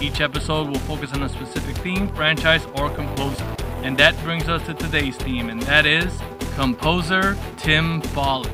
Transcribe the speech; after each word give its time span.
Each 0.00 0.20
episode 0.20 0.68
will 0.68 0.78
focus 0.80 1.12
on 1.12 1.24
a 1.24 1.28
specific 1.28 1.76
theme, 1.78 2.08
franchise, 2.08 2.64
or 2.76 2.88
composer. 2.90 3.44
And 3.82 3.98
that 3.98 4.16
brings 4.22 4.48
us 4.48 4.64
to 4.66 4.74
today's 4.74 5.16
theme, 5.16 5.50
and 5.50 5.60
that 5.62 5.86
is 5.86 6.16
composer 6.54 7.36
Tim 7.56 8.00
Follin. 8.02 8.52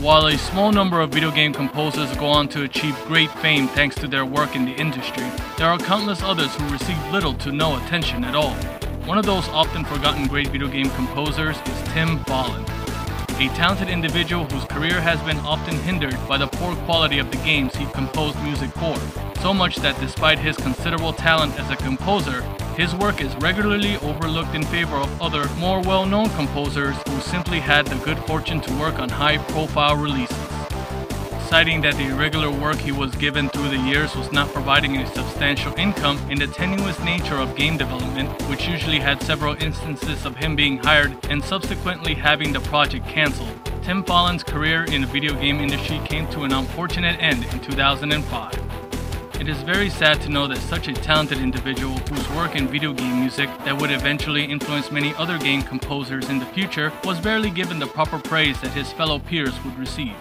While 0.00 0.26
a 0.26 0.38
small 0.38 0.72
number 0.72 1.00
of 1.00 1.10
video 1.10 1.30
game 1.30 1.52
composers 1.52 2.14
go 2.16 2.26
on 2.26 2.48
to 2.48 2.62
achieve 2.62 2.96
great 3.06 3.30
fame 3.30 3.68
thanks 3.68 3.94
to 3.96 4.08
their 4.08 4.24
work 4.24 4.56
in 4.56 4.64
the 4.64 4.72
industry, 4.72 5.30
there 5.58 5.68
are 5.68 5.78
countless 5.78 6.22
others 6.22 6.54
who 6.54 6.68
receive 6.68 7.12
little 7.12 7.34
to 7.34 7.52
no 7.52 7.76
attention 7.76 8.24
at 8.24 8.34
all. 8.34 8.54
One 9.04 9.18
of 9.18 9.26
those 9.26 9.46
often 9.48 9.84
forgotten 9.84 10.26
great 10.28 10.48
video 10.48 10.68
game 10.68 10.88
composers 10.90 11.56
is 11.56 11.82
Tim 11.92 12.18
Follin 12.24 12.64
a 13.40 13.48
talented 13.48 13.88
individual 13.88 14.44
whose 14.44 14.64
career 14.66 15.00
has 15.00 15.20
been 15.22 15.38
often 15.38 15.74
hindered 15.80 16.16
by 16.28 16.38
the 16.38 16.46
poor 16.46 16.76
quality 16.86 17.18
of 17.18 17.28
the 17.32 17.36
games 17.38 17.74
he 17.74 17.84
composed 17.86 18.40
music 18.44 18.70
for, 18.70 18.96
so 19.44 19.52
much 19.52 19.76
that 19.76 20.00
despite 20.00 20.38
his 20.38 20.56
considerable 20.56 21.12
talent 21.12 21.54
as 21.60 21.68
a 21.68 21.76
composer, 21.76 22.40
his 22.78 22.94
work 22.94 23.20
is 23.20 23.36
regularly 23.42 23.98
overlooked 23.98 24.54
in 24.54 24.62
favor 24.62 24.96
of 24.96 25.20
other, 25.20 25.46
more 25.56 25.82
well-known 25.82 26.30
composers 26.30 26.96
who 27.06 27.20
simply 27.20 27.60
had 27.60 27.86
the 27.86 28.02
good 28.06 28.16
fortune 28.20 28.58
to 28.58 28.72
work 28.78 28.98
on 28.98 29.10
high-profile 29.10 29.96
releases 29.96 30.34
citing 31.40 31.82
that 31.82 31.94
the 31.96 32.06
irregular 32.06 32.50
work 32.50 32.76
he 32.78 32.90
was 32.90 33.14
given 33.16 33.48
through 33.50 33.68
the 33.68 33.78
years 33.78 34.16
was 34.16 34.32
not 34.32 34.48
providing 34.48 34.96
a 34.96 35.14
substantial 35.14 35.72
income 35.74 36.18
and 36.30 36.40
the 36.40 36.46
tenuous 36.46 36.98
nature 37.00 37.36
of 37.36 37.54
game 37.54 37.76
development, 37.76 38.28
which 38.48 38.66
usually 38.66 38.98
had 38.98 39.22
several 39.22 39.54
instances 39.62 40.24
of 40.24 40.34
him 40.34 40.56
being 40.56 40.78
hired 40.78 41.14
and 41.28 41.44
subsequently 41.44 42.14
having 42.14 42.52
the 42.52 42.60
project 42.60 43.06
cancelled. 43.06 43.54
Tim 43.82 44.02
Follin's 44.02 44.42
career 44.42 44.84
in 44.84 45.02
the 45.02 45.06
video 45.06 45.34
game 45.34 45.60
industry 45.60 46.00
came 46.06 46.26
to 46.28 46.44
an 46.44 46.52
unfortunate 46.52 47.22
end 47.22 47.44
in 47.44 47.60
2005. 47.60 48.63
It 49.40 49.48
is 49.48 49.60
very 49.62 49.90
sad 49.90 50.22
to 50.22 50.28
know 50.28 50.46
that 50.46 50.58
such 50.58 50.88
a 50.88 50.92
talented 50.92 51.38
individual 51.38 51.98
whose 51.98 52.30
work 52.30 52.54
in 52.54 52.68
video 52.68 52.92
game 52.92 53.20
music 53.20 53.50
that 53.64 53.76
would 53.76 53.90
eventually 53.90 54.44
influence 54.44 54.92
many 54.92 55.12
other 55.16 55.38
game 55.38 55.62
composers 55.62 56.30
in 56.30 56.38
the 56.38 56.46
future 56.46 56.92
was 57.04 57.20
barely 57.20 57.50
given 57.50 57.78
the 57.78 57.86
proper 57.86 58.18
praise 58.18 58.60
that 58.60 58.70
his 58.70 58.92
fellow 58.92 59.18
peers 59.18 59.52
would 59.64 59.76
receive. 59.76 60.14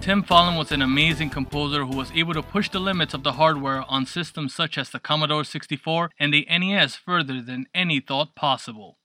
Tim 0.00 0.22
Follin 0.22 0.56
was 0.56 0.72
an 0.72 0.82
amazing 0.82 1.30
composer 1.30 1.84
who 1.84 1.96
was 1.96 2.10
able 2.12 2.32
to 2.32 2.42
push 2.42 2.70
the 2.70 2.80
limits 2.80 3.12
of 3.12 3.22
the 3.22 3.32
hardware 3.32 3.84
on 3.88 4.06
systems 4.06 4.54
such 4.54 4.78
as 4.78 4.90
the 4.90 5.00
Commodore 5.00 5.44
64 5.44 6.10
and 6.18 6.32
the 6.32 6.46
NES 6.50 6.96
further 6.96 7.42
than 7.42 7.66
any 7.74 8.00
thought 8.00 8.34
possible. 8.34 8.98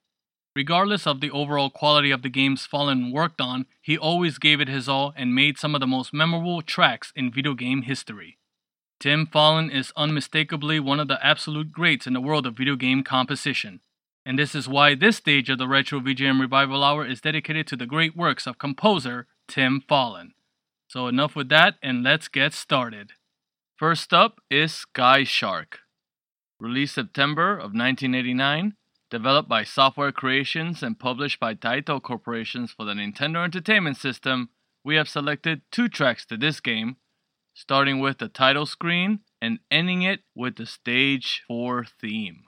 Regardless 0.55 1.05
of 1.05 1.21
the 1.21 1.31
overall 1.31 1.69
quality 1.69 2.11
of 2.11 2.23
the 2.23 2.29
games 2.29 2.67
Follin 2.71 3.11
worked 3.11 3.41
on, 3.41 3.65
he 3.81 3.97
always 3.97 4.37
gave 4.37 4.61
it 4.61 4.67
his 4.67 4.87
all 4.87 5.13
and 5.15 5.35
made 5.35 5.57
some 5.57 5.75
of 5.75 5.81
the 5.81 5.87
most 5.87 6.13
memorable 6.13 6.61
tracks 6.61 7.11
in 7.15 7.31
video 7.31 7.53
game 7.53 7.81
history. 7.83 8.37
Tim 9.01 9.25
Follin 9.25 9.71
is 9.73 9.91
unmistakably 9.97 10.79
one 10.79 10.99
of 10.99 11.07
the 11.07 11.17
absolute 11.25 11.71
greats 11.71 12.05
in 12.05 12.13
the 12.13 12.21
world 12.21 12.45
of 12.45 12.55
video 12.55 12.75
game 12.75 13.03
composition. 13.03 13.79
And 14.27 14.37
this 14.37 14.53
is 14.53 14.69
why 14.69 14.93
this 14.93 15.17
stage 15.17 15.49
of 15.49 15.57
the 15.57 15.67
Retro 15.67 15.99
VGM 15.99 16.39
Revival 16.39 16.83
Hour 16.83 17.07
is 17.07 17.19
dedicated 17.19 17.65
to 17.65 17.75
the 17.75 17.87
great 17.87 18.15
works 18.15 18.45
of 18.45 18.59
composer 18.59 19.25
Tim 19.47 19.81
Follin. 19.89 20.33
So 20.87 21.07
enough 21.07 21.35
with 21.35 21.49
that 21.49 21.77
and 21.81 22.03
let's 22.03 22.27
get 22.27 22.53
started. 22.53 23.13
First 23.75 24.13
up 24.13 24.39
is 24.51 24.71
Sky 24.71 25.23
Shark. 25.23 25.79
Released 26.59 26.93
September 26.93 27.53
of 27.53 27.73
1989, 27.73 28.75
developed 29.09 29.49
by 29.49 29.63
Software 29.63 30.11
Creations 30.11 30.83
and 30.83 30.99
published 30.99 31.39
by 31.39 31.55
Taito 31.55 31.99
Corporations 31.99 32.71
for 32.71 32.85
the 32.85 32.93
Nintendo 32.93 33.43
Entertainment 33.43 33.97
System, 33.97 34.49
we 34.83 34.95
have 34.95 35.09
selected 35.09 35.63
two 35.71 35.87
tracks 35.89 36.23
to 36.27 36.37
this 36.37 36.59
game, 36.59 36.97
starting 37.53 37.99
with 37.99 38.19
the 38.19 38.27
title 38.29 38.65
screen 38.65 39.21
and 39.41 39.59
ending 39.71 40.03
it 40.03 40.21
with 40.35 40.55
the 40.57 40.65
stage 40.65 41.43
4 41.47 41.85
theme. 41.85 42.43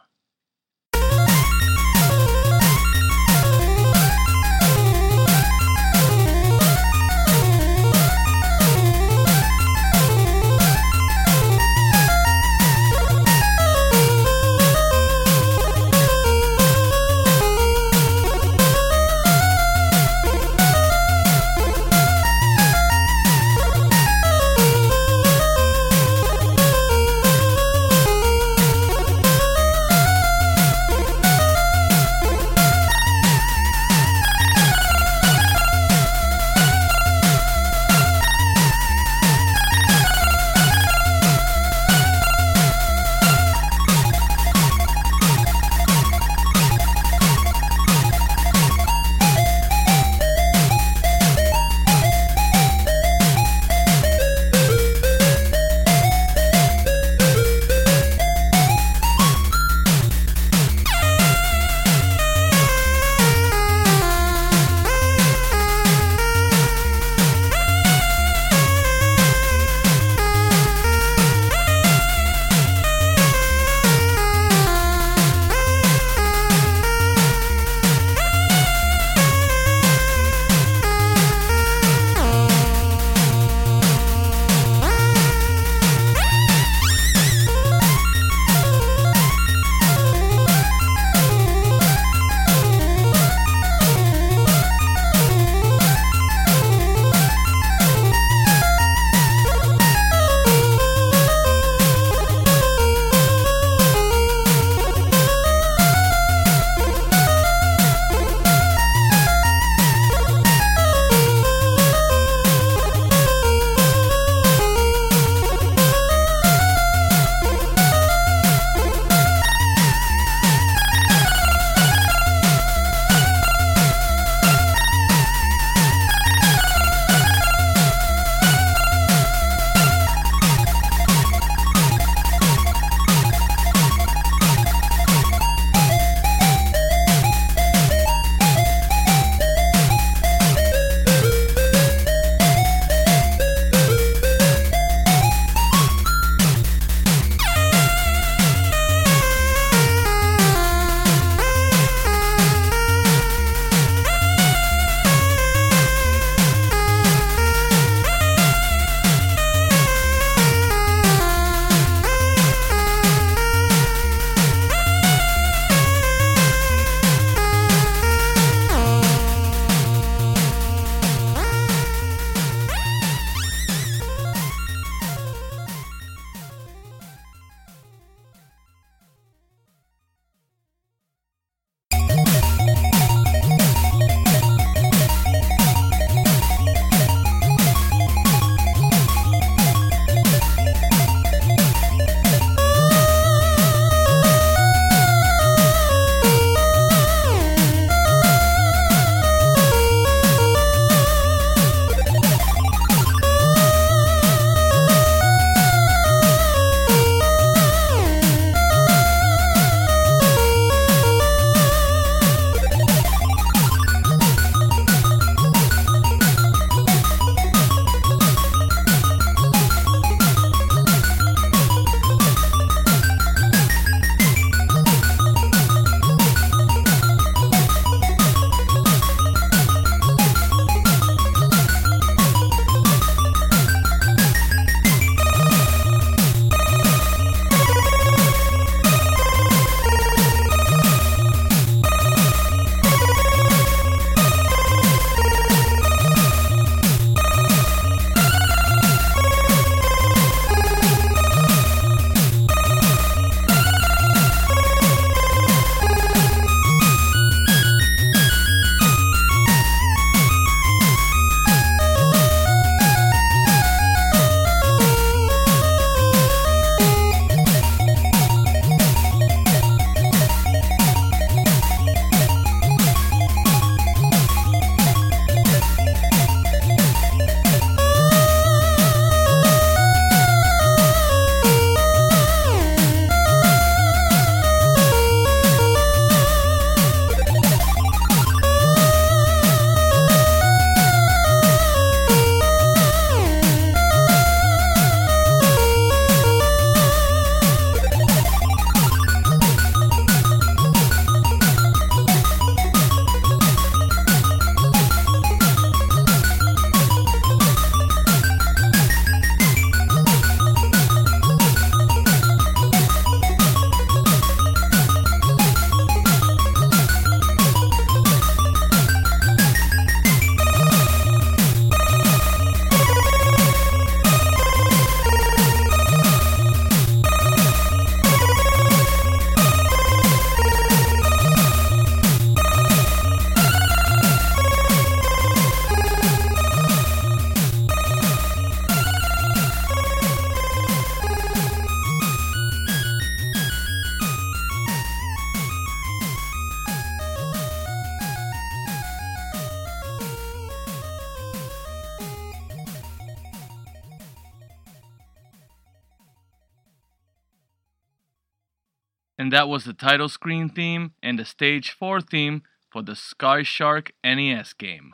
That 359.34 359.50
was 359.50 359.64
the 359.64 359.74
title 359.74 360.10
screen 360.10 360.48
theme 360.48 360.92
and 361.02 361.18
the 361.18 361.26
stage 361.26 361.72
4 361.72 362.02
theme 362.02 362.44
for 362.72 362.84
the 362.84 362.96
Sky 362.96 363.42
Shark 363.42 363.92
NES 364.04 364.54
game. 364.54 364.94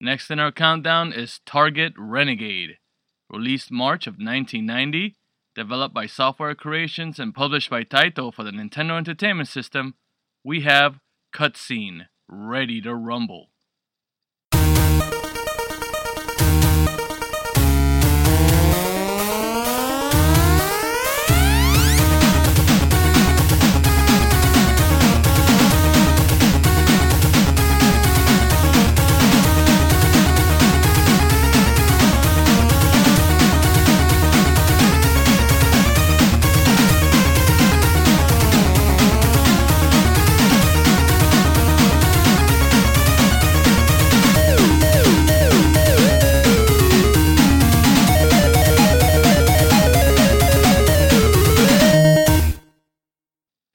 Next 0.00 0.30
in 0.30 0.38
our 0.38 0.52
countdown 0.52 1.12
is 1.12 1.40
Target 1.44 1.94
Renegade, 1.98 2.78
released 3.28 3.72
March 3.72 4.06
of 4.06 4.14
1990, 4.14 5.16
developed 5.54 5.94
by 5.94 6.06
Software 6.06 6.54
Creations 6.54 7.18
and 7.18 7.34
published 7.34 7.70
by 7.70 7.82
Taito 7.82 8.32
for 8.32 8.44
the 8.44 8.52
Nintendo 8.52 8.96
Entertainment 8.96 9.48
System. 9.48 9.94
We 10.44 10.60
have 10.60 11.00
Cutscene, 11.34 12.06
Ready 12.28 12.80
to 12.82 12.94
Rumble. 12.94 13.50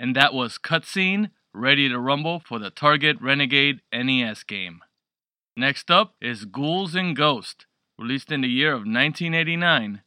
And 0.10 0.16
that 0.16 0.34
was 0.34 0.58
Cutscene, 0.58 1.30
Ready 1.54 1.88
to 1.88 2.00
Rumble 2.00 2.40
for 2.40 2.58
the 2.58 2.72
Target 2.72 3.22
Renegade 3.22 3.82
NES 3.94 4.42
game. 4.42 4.80
Next 5.56 5.92
up 5.92 6.16
is 6.20 6.46
Ghouls 6.46 6.96
and 6.96 7.16
Ghosts, 7.16 7.68
released 7.96 8.32
in 8.32 8.42
the 8.42 8.48
year 8.48 8.72
of 8.72 8.88
1989, 8.88 10.02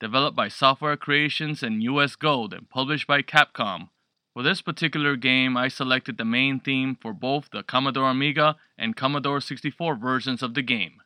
developed 0.00 0.34
by 0.34 0.48
Software 0.48 0.96
Creations 0.96 1.62
and 1.62 1.82
US 1.82 2.16
Gold 2.16 2.54
and 2.54 2.70
published 2.70 3.06
by 3.06 3.20
Capcom. 3.20 3.90
For 4.32 4.42
this 4.42 4.62
particular 4.62 5.16
game, 5.16 5.54
I 5.54 5.68
selected 5.68 6.16
the 6.16 6.24
main 6.24 6.58
theme 6.58 6.96
for 6.98 7.12
both 7.12 7.50
the 7.52 7.62
Commodore 7.62 8.08
Amiga 8.08 8.56
and 8.78 8.96
Commodore 8.96 9.42
64 9.42 9.96
versions 9.96 10.42
of 10.42 10.54
the 10.54 10.62
game. 10.62 11.01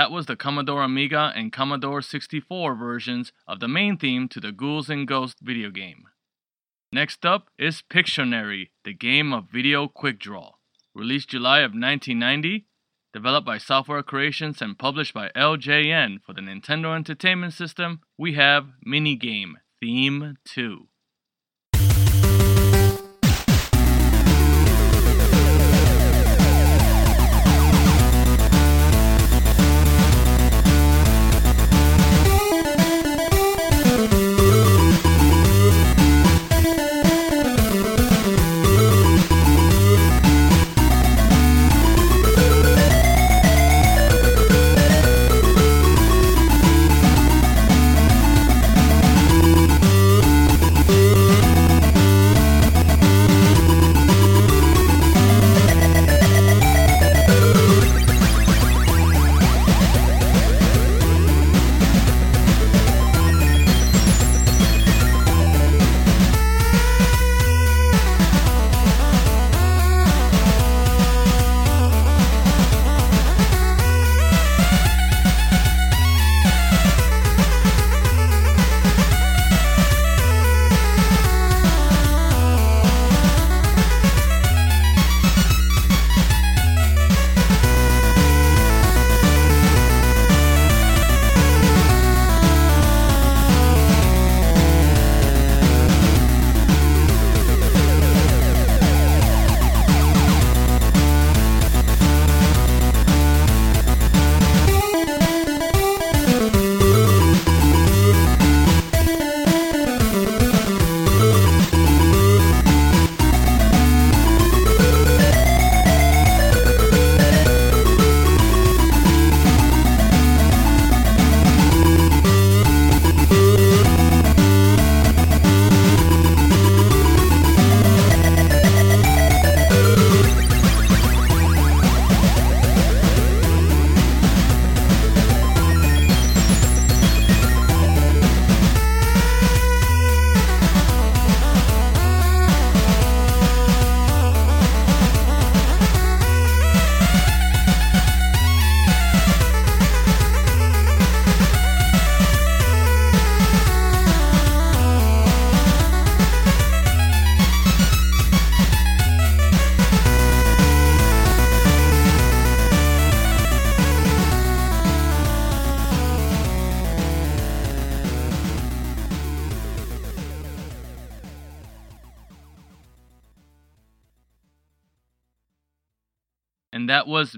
That 0.00 0.10
was 0.10 0.24
the 0.24 0.34
Commodore 0.34 0.82
Amiga 0.82 1.30
and 1.36 1.52
Commodore 1.52 2.00
64 2.00 2.74
versions 2.74 3.32
of 3.46 3.60
the 3.60 3.68
main 3.68 3.98
theme 3.98 4.28
to 4.28 4.40
the 4.40 4.50
Ghouls 4.50 4.88
and 4.88 5.06
Ghosts 5.06 5.42
video 5.42 5.68
game. 5.68 6.04
Next 6.90 7.26
up 7.26 7.50
is 7.58 7.82
Pictionary, 7.82 8.70
the 8.82 8.94
game 8.94 9.34
of 9.34 9.50
video 9.52 9.88
quick 9.88 10.18
draw. 10.18 10.52
Released 10.94 11.28
July 11.28 11.58
of 11.58 11.72
1990, 11.72 12.64
developed 13.12 13.46
by 13.46 13.58
Software 13.58 14.02
Creations 14.02 14.62
and 14.62 14.78
published 14.78 15.12
by 15.12 15.28
LJN 15.36 16.22
for 16.24 16.32
the 16.32 16.40
Nintendo 16.40 16.96
Entertainment 16.96 17.52
System, 17.52 18.00
we 18.16 18.32
have 18.32 18.68
Minigame 18.86 19.56
Theme 19.82 20.38
2. 20.46 20.88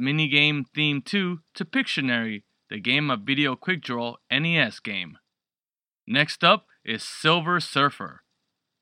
Minigame 0.03 0.65
Theme 0.75 1.01
2 1.01 1.38
to 1.55 1.65
Pictionary, 1.65 2.43
the 2.69 2.81
game 2.81 3.09
of 3.09 3.21
video 3.21 3.55
quick 3.55 3.83
draw 3.83 4.17
NES 4.33 4.81
game. 4.81 5.17
Next 6.09 6.43
up 6.43 6.67
is 6.85 7.05
Silver 7.05 7.61
Surfer. 7.61 8.23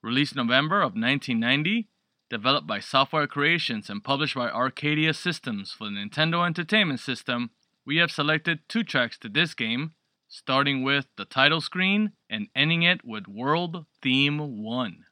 Released 0.02 0.34
November 0.34 0.78
of 0.78 0.94
1990, 0.94 1.90
developed 2.30 2.66
by 2.66 2.80
Software 2.80 3.26
Creations 3.26 3.90
and 3.90 4.02
published 4.02 4.34
by 4.34 4.48
Arcadia 4.48 5.12
Systems 5.12 5.72
for 5.72 5.84
the 5.84 5.90
Nintendo 5.90 6.46
Entertainment 6.46 7.00
System, 7.00 7.50
we 7.84 7.98
have 7.98 8.10
selected 8.10 8.60
two 8.66 8.82
tracks 8.82 9.18
to 9.18 9.28
this 9.28 9.52
game, 9.52 9.92
starting 10.26 10.82
with 10.82 11.04
the 11.18 11.26
title 11.26 11.60
screen 11.60 12.12
and 12.30 12.48
ending 12.56 12.82
it 12.82 13.04
with 13.04 13.28
World 13.28 13.84
Theme 14.00 14.62
1. 14.62 15.04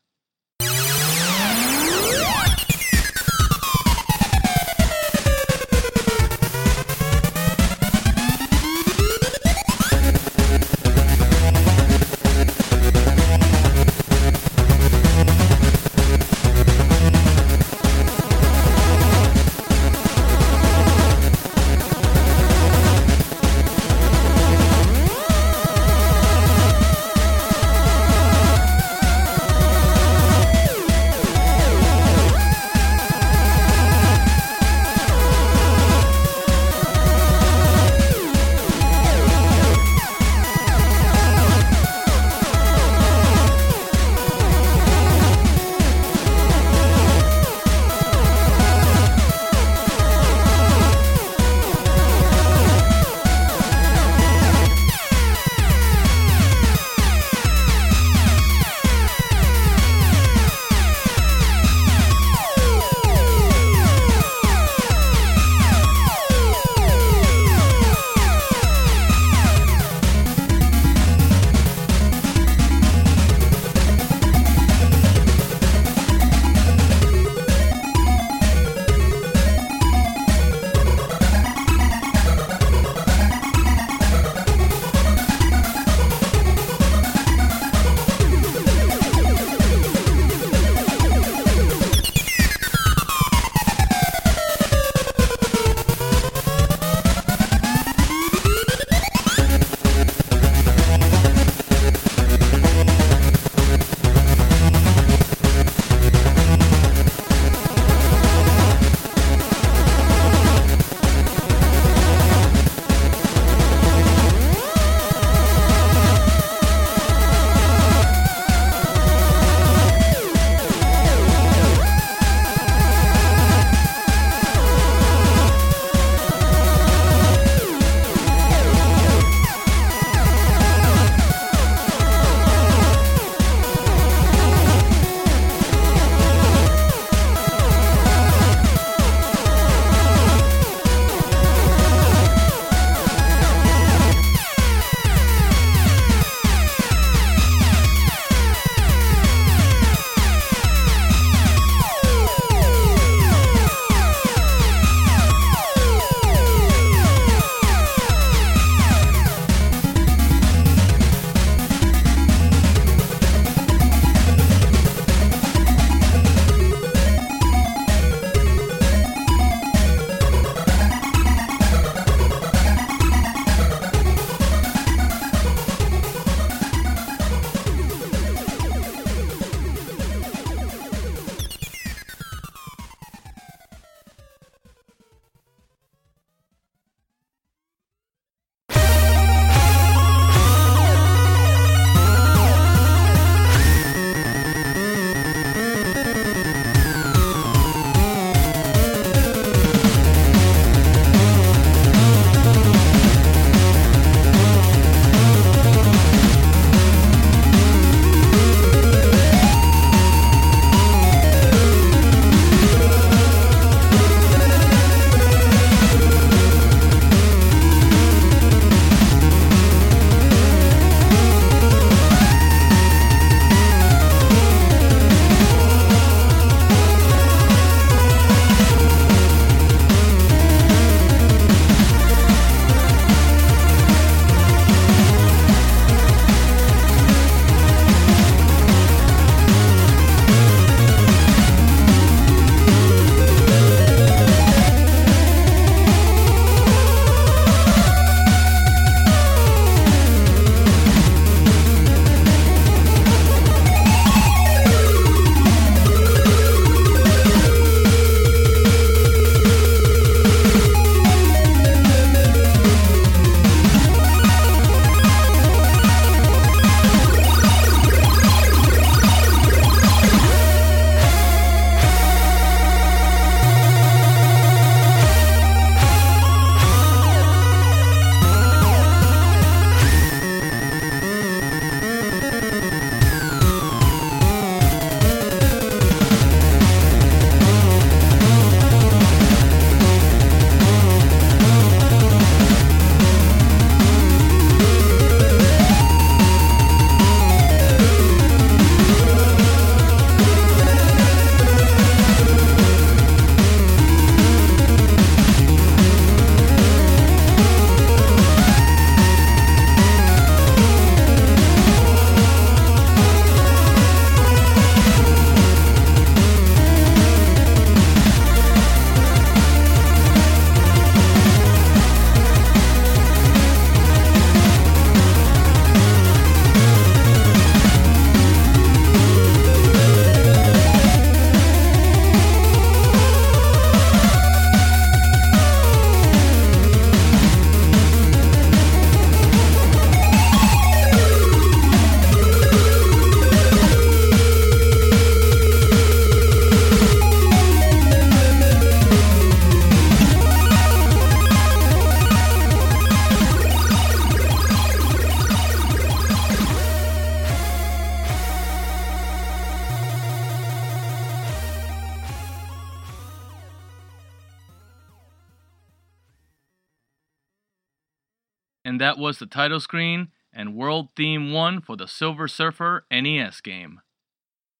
Was 369.08 369.18
the 369.18 369.24
title 369.24 369.58
screen 369.58 370.08
and 370.34 370.54
World 370.54 370.90
Theme 370.94 371.32
1 371.32 371.62
for 371.62 371.78
the 371.78 371.88
Silver 371.88 372.28
Surfer 372.28 372.84
NES 372.90 373.40
game. 373.40 373.80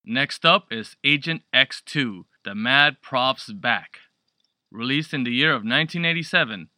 Next 0.07 0.47
up 0.47 0.73
is 0.73 0.97
Agent 1.05 1.43
X2 1.55 2.23
The 2.47 2.55
Mad 2.55 3.03
Prof's 3.03 3.53
Back. 3.53 3.99
Released 4.71 5.13
in 5.13 5.25
the 5.25 5.33
year 5.33 5.51
of 5.51 5.65
1987, 5.65 6.71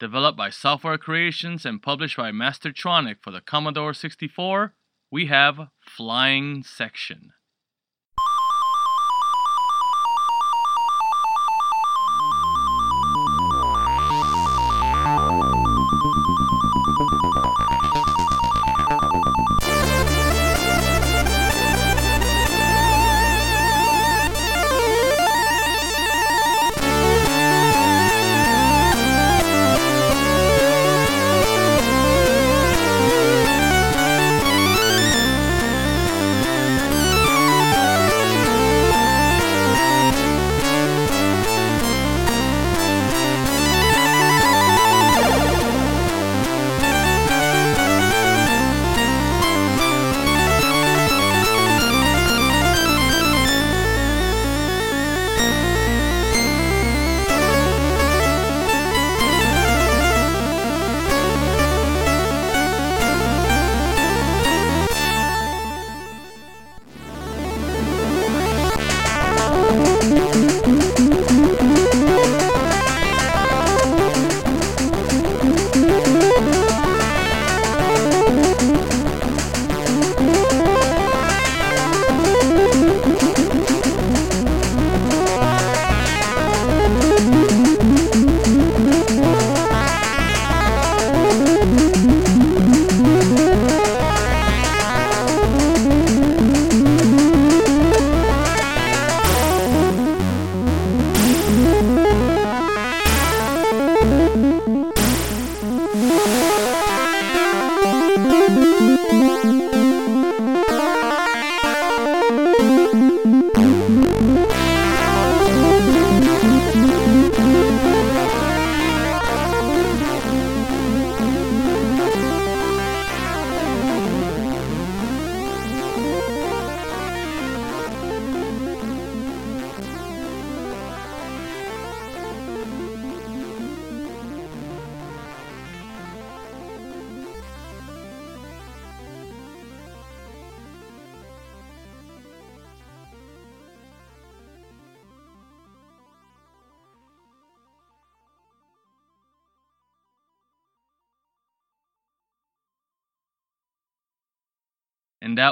developed 0.00 0.36
by 0.36 0.50
Software 0.50 0.98
Creations 0.98 1.64
and 1.64 1.80
published 1.80 2.16
by 2.16 2.32
Mastertronic 2.32 3.18
for 3.22 3.30
the 3.30 3.40
Commodore 3.40 3.94
64, 3.94 4.74
we 5.12 5.26
have 5.26 5.68
Flying 5.78 6.64
Section. 6.64 7.30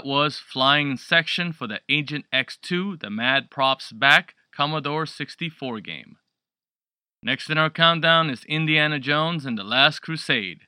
That 0.03 0.09
was 0.09 0.39
Flying 0.39 0.97
Section 0.97 1.53
for 1.53 1.69
the 1.69 1.81
Agent 1.89 2.25
X2, 2.35 2.99
the 2.99 3.09
Mad 3.09 3.53
Prof's 3.53 3.93
Back 3.93 4.35
Commodore 4.53 5.07
64 5.07 5.79
game. 5.79 6.17
Next 7.23 7.49
in 7.49 7.57
our 7.57 7.71
countdown 7.71 8.29
is 8.29 8.45
Indiana 8.47 8.99
Jones 8.99 9.47
and 9.47 9.57
the 9.57 9.63
Last 9.63 10.01
Crusade, 10.01 10.63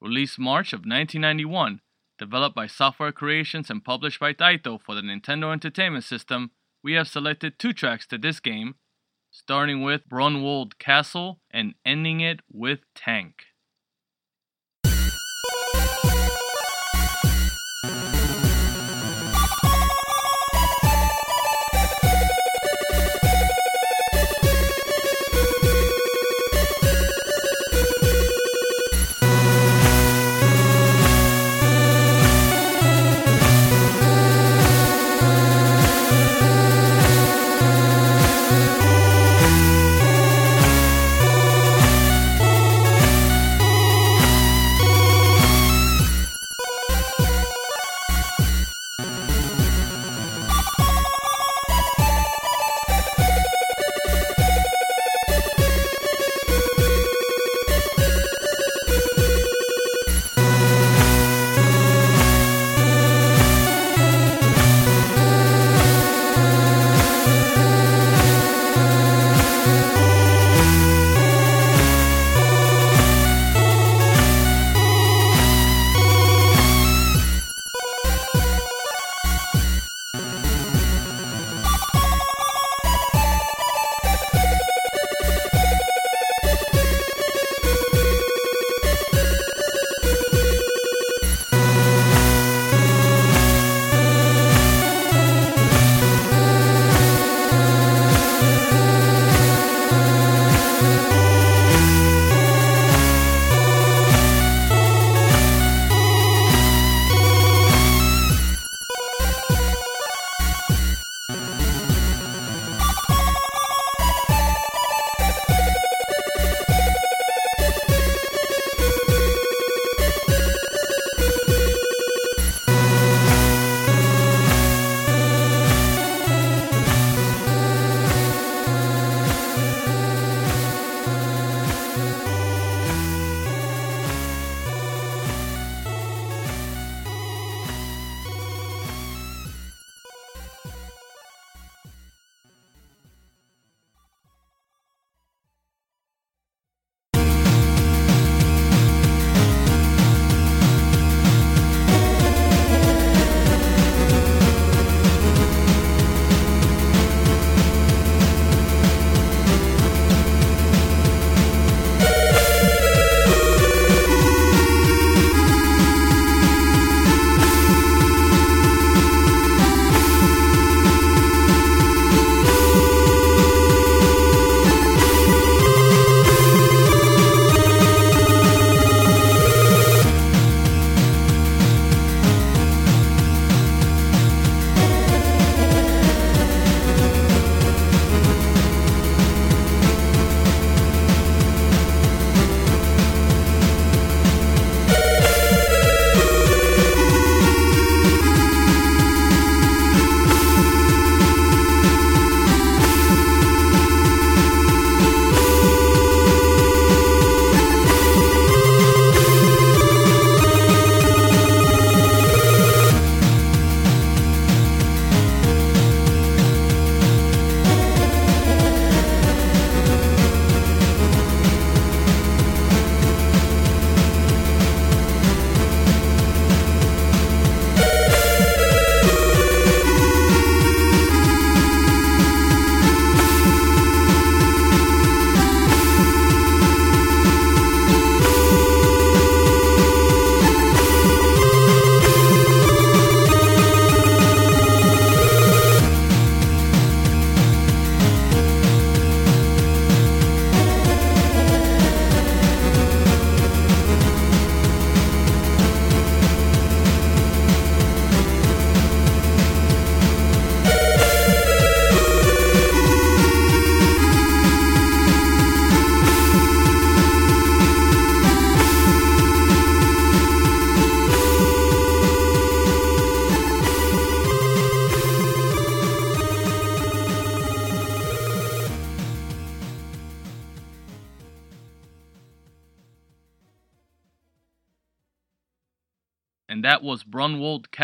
released 0.00 0.38
March 0.38 0.72
of 0.72 0.86
1991, 0.86 1.80
developed 2.16 2.54
by 2.54 2.68
Software 2.68 3.10
Creations 3.10 3.70
and 3.70 3.84
published 3.84 4.20
by 4.20 4.32
Taito 4.32 4.80
for 4.80 4.94
the 4.94 5.00
Nintendo 5.00 5.52
Entertainment 5.52 6.04
System. 6.04 6.52
We 6.84 6.92
have 6.92 7.08
selected 7.08 7.58
two 7.58 7.72
tracks 7.72 8.06
to 8.06 8.18
this 8.18 8.38
game, 8.38 8.76
starting 9.32 9.82
with 9.82 10.08
Brunwald 10.08 10.78
Castle 10.78 11.40
and 11.50 11.74
ending 11.84 12.20
it 12.20 12.38
with 12.48 12.82
Tank. 12.94 13.46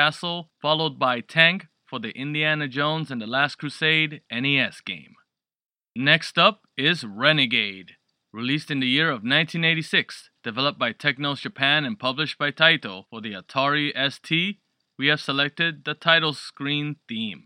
Castle, 0.03 0.51
followed 0.61 0.99
by 0.99 1.21
Tank 1.21 1.69
for 1.87 2.01
the 2.01 2.11
Indiana 2.11 2.67
Jones 2.67 3.13
and 3.13 3.23
the 3.23 3.27
Last 3.29 3.55
Crusade 3.55 4.23
NES 4.33 4.81
game. 4.81 5.15
Next 5.95 6.37
up 6.37 6.63
is 6.77 7.05
Renegade, 7.05 7.93
released 8.33 8.69
in 8.69 8.81
the 8.81 8.89
year 8.89 9.11
of 9.11 9.23
1986, 9.23 10.31
developed 10.43 10.77
by 10.77 10.91
Technos 10.91 11.43
Japan 11.43 11.85
and 11.85 12.01
published 12.01 12.37
by 12.37 12.51
Taito 12.51 13.05
for 13.11 13.21
the 13.21 13.35
Atari 13.35 13.93
ST. 14.11 14.59
We 14.99 15.07
have 15.07 15.21
selected 15.21 15.85
the 15.85 15.95
title 15.95 16.33
screen 16.33 16.97
theme. 17.09 17.45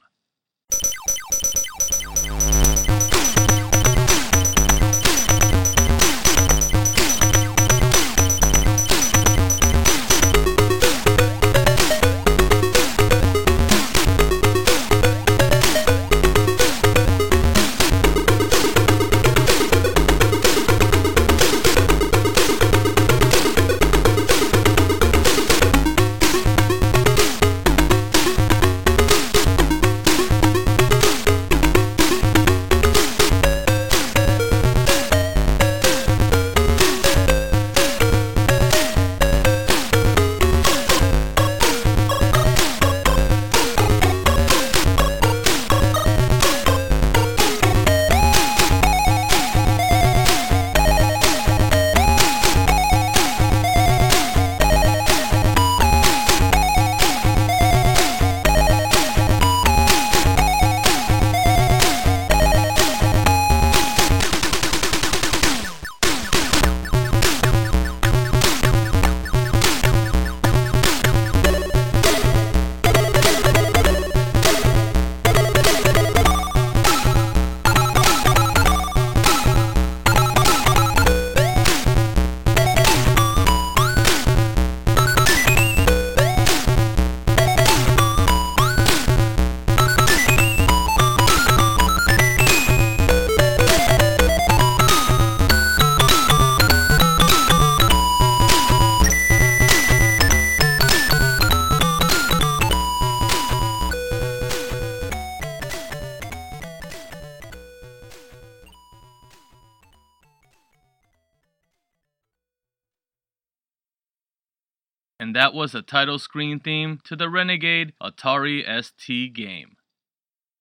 That 115.36 115.52
was 115.52 115.72
the 115.72 115.82
title 115.82 116.18
screen 116.18 116.58
theme 116.58 116.98
to 117.04 117.14
the 117.14 117.28
Renegade 117.28 117.92
Atari 118.02 118.64
ST 118.82 119.34
game. 119.34 119.76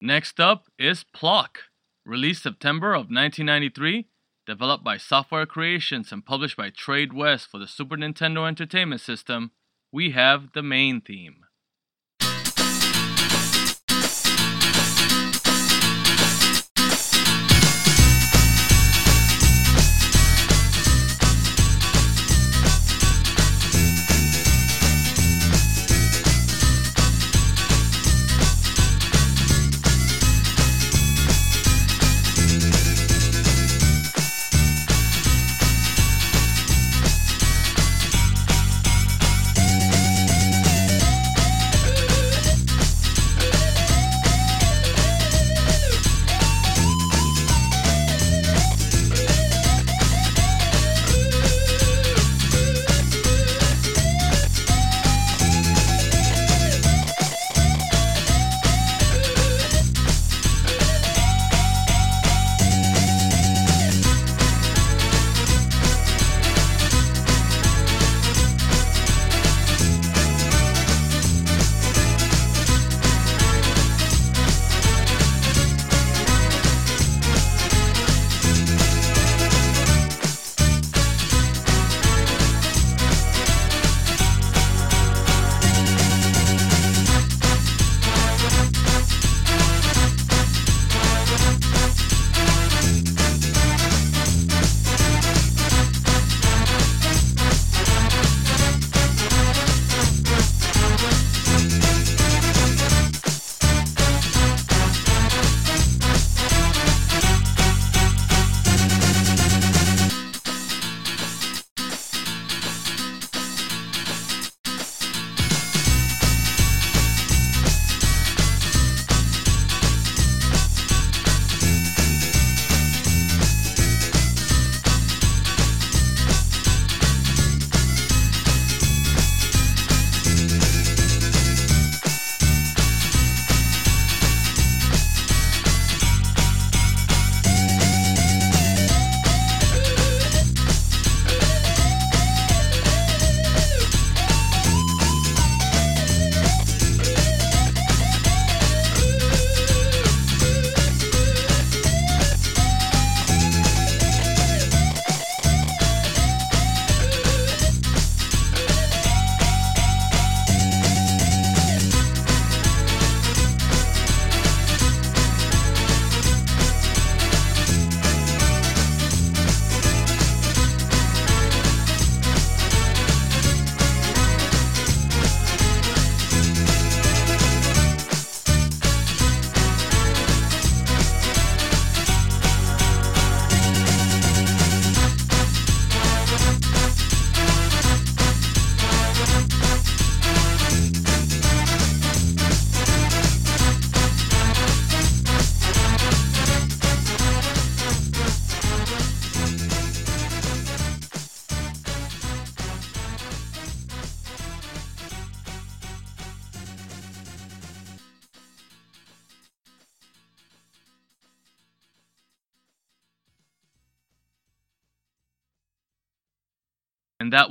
Next 0.01 0.37
up 0.37 0.65
is 0.77 1.05
Plok, 1.13 1.59
released 2.05 2.43
September 2.43 2.89
of 2.89 3.03
1993, 3.03 4.07
developed 4.45 4.83
by 4.83 4.97
Software 4.97 5.45
Creations 5.45 6.11
and 6.11 6.25
published 6.25 6.57
by 6.57 6.71
Tradewest 6.71 7.47
for 7.47 7.57
the 7.57 7.69
Super 7.69 7.95
Nintendo 7.95 8.45
Entertainment 8.45 8.99
System. 8.99 9.51
We 9.93 10.11
have 10.11 10.51
the 10.51 10.61
main 10.61 10.99
theme. 10.99 11.44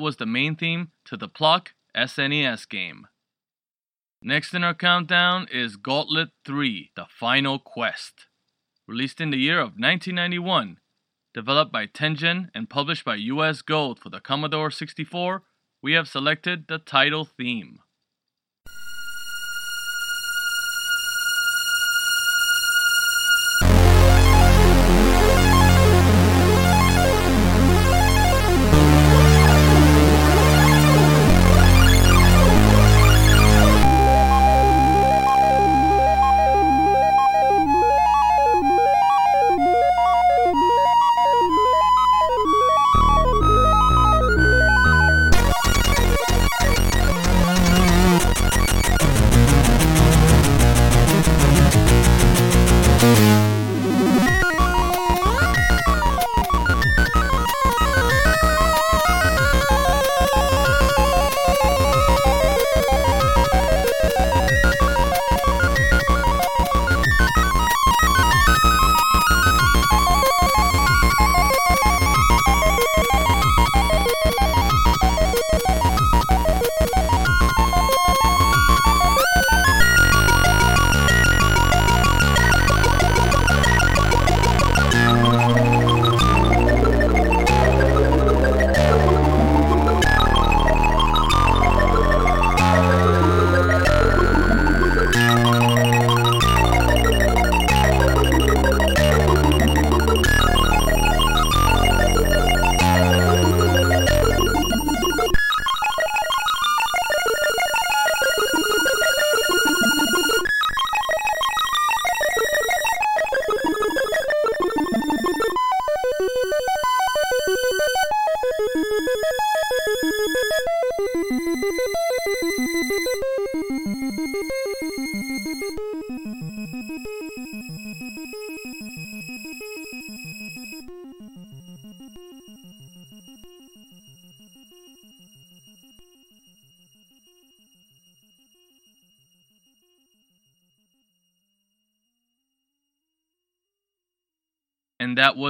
Was 0.05 0.17
the 0.17 0.27
main 0.27 0.55
theme 0.55 0.91
to 1.07 1.17
the 1.17 1.29
Plok 1.29 1.73
SNES 1.97 2.69
game. 2.69 3.07
Next 4.21 4.53
in 4.53 4.63
our 4.63 4.75
countdown 4.75 5.49
is 5.51 5.77
Gauntlet 5.77 6.29
3 6.45 6.91
The 6.95 7.07
Final 7.09 7.59
Quest. 7.59 8.27
Released 8.87 9.19
in 9.19 9.31
the 9.31 9.39
year 9.39 9.59
of 9.59 9.79
1991, 9.79 10.77
developed 11.33 11.73
by 11.73 11.87
Tengen 11.87 12.51
and 12.55 12.69
published 12.69 13.07
by 13.07 13.15
US 13.15 13.63
Gold 13.63 13.99
for 13.99 14.11
the 14.11 14.21
Commodore 14.21 14.71
64, 14.71 15.43
we 15.83 15.95
have 15.95 16.07
selected 16.07 16.67
the 16.69 16.79
title 16.79 17.25
theme. 17.25 17.79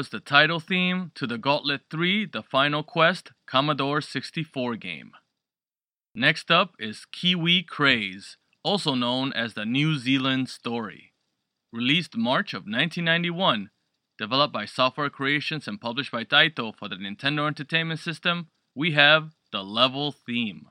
Was 0.05 0.11
the 0.11 0.21
title 0.21 0.61
theme 0.61 1.13
to 1.15 1.27
the 1.27 1.39
Gauntlet 1.39 1.81
3 1.91 2.27
The 2.27 2.43
Final 2.43 2.83
Quest 2.83 3.33
Commodore 3.47 4.03
64 4.03 4.77
game. 4.77 5.13
Next 6.15 6.51
up 6.51 6.75
is 6.79 7.07
Kiwi 7.11 7.65
Kraze, 7.65 8.37
also 8.63 8.95
known 8.95 9.33
as 9.33 9.55
the 9.55 9.65
New 9.65 9.97
Zealand 9.97 10.51
Story. 10.51 11.15
Released 11.73 12.19
March 12.19 12.53
of 12.53 12.65
1991, 12.65 13.71
developed 14.19 14.53
by 14.53 14.67
Software 14.67 15.09
Creations 15.09 15.67
and 15.67 15.81
published 15.81 16.13
by 16.13 16.23
Taito 16.23 16.77
for 16.77 16.87
the 16.91 16.97
Nintendo 16.97 17.47
Entertainment 17.47 18.01
System, 18.01 18.49
we 18.75 18.93
have 18.93 19.31
the 19.53 19.65
level 19.65 20.13
theme. 20.13 20.67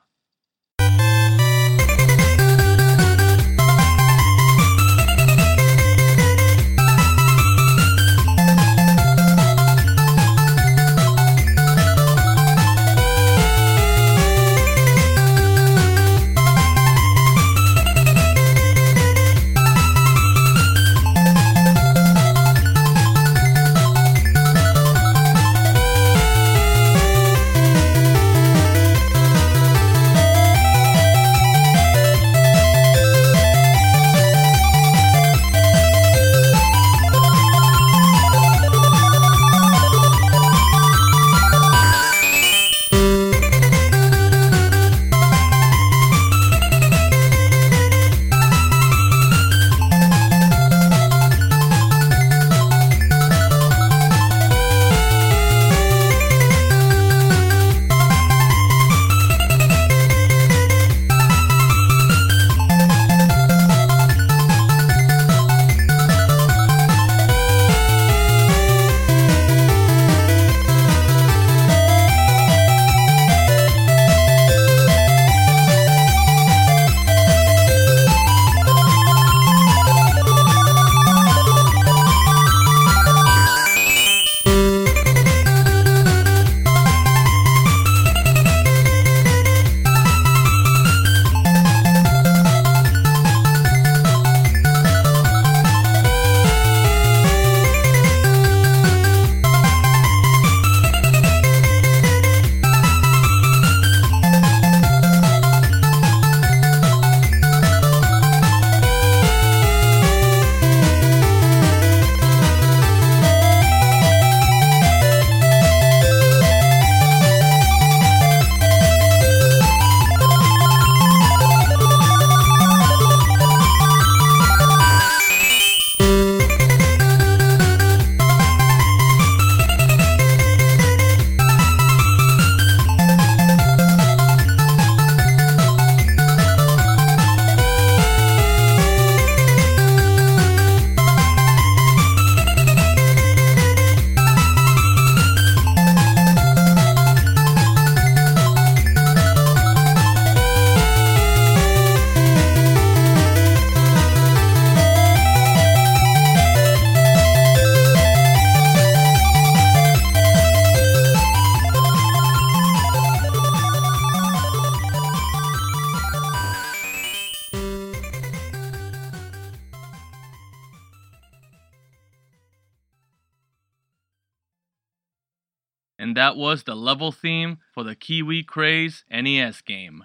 Level 176.94 177.10
theme 177.10 177.58
for 177.74 177.82
the 177.82 177.96
Kiwi 177.96 178.44
Kraze 178.44 179.02
NES 179.10 179.62
game. 179.62 180.04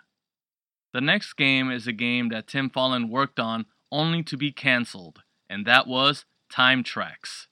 The 0.92 1.02
next 1.02 1.34
game 1.34 1.70
is 1.70 1.86
a 1.86 1.94
game 1.94 2.30
that 2.30 2.48
Tim 2.48 2.68
Follin 2.68 3.10
worked 3.10 3.40
on 3.40 3.68
only 3.92 4.24
to 4.24 4.36
be 4.36 4.52
cancelled, 4.52 5.22
and 5.48 5.68
that 5.68 5.86
was 5.86 6.26
Time 6.52 6.84
Trax. 6.84 7.46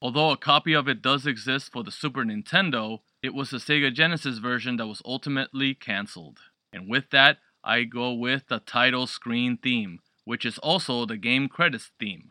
Although 0.00 0.30
a 0.30 0.38
copy 0.38 0.72
of 0.72 0.88
it 0.88 1.02
does 1.02 1.26
exist 1.26 1.70
for 1.70 1.84
the 1.84 1.90
Super 1.90 2.24
Nintendo, 2.24 3.00
it 3.22 3.34
was 3.34 3.50
the 3.50 3.58
Sega 3.58 3.92
Genesis 3.92 4.38
version 4.38 4.78
that 4.78 4.86
was 4.86 5.02
ultimately 5.04 5.74
cancelled. 5.74 6.38
And 6.72 6.88
with 6.88 7.10
that, 7.10 7.40
I 7.62 7.82
go 7.82 8.14
with 8.14 8.46
the 8.48 8.58
title 8.58 9.06
screen 9.06 9.58
theme, 9.58 9.98
which 10.24 10.46
is 10.46 10.56
also 10.56 11.04
the 11.04 11.18
game 11.18 11.48
credits 11.48 11.90
theme. 12.00 12.30